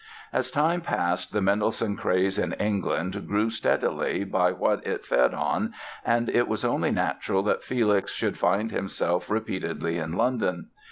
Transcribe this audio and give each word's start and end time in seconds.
As 0.33 0.49
time 0.49 0.81
passed 0.81 1.31
the 1.31 1.43
Mendelssohn 1.43 1.95
craze 1.95 2.39
in 2.39 2.53
England 2.53 3.27
grew 3.27 3.51
steadily 3.51 4.23
by 4.23 4.51
what 4.51 4.83
it 4.83 5.05
fed 5.05 5.35
on 5.35 5.75
and 6.03 6.27
it 6.27 6.47
was 6.47 6.65
only 6.65 6.89
natural 6.89 7.43
that 7.43 7.61
Felix 7.61 8.11
should 8.11 8.35
find 8.35 8.71
himself 8.71 9.29
repeatedly 9.29 9.99
in 9.99 10.13
London. 10.13 10.71